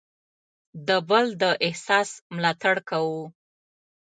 [0.87, 3.21] د بل د احساس ملاتړ کوو.